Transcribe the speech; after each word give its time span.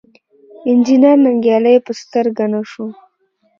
انجنیر 0.69 1.17
ننګیالی 1.23 1.75
په 1.85 1.91
سترګه 2.01 2.45
نه 2.53 2.61
شو. 2.69 2.85